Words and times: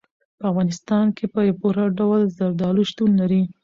په 0.39 0.43
افغانستان 0.51 1.05
کې 1.17 1.25
په 1.33 1.39
پوره 1.59 1.85
ډول 1.99 2.21
زردالو 2.37 2.81
شتون 2.91 3.09
لري. 3.21 3.41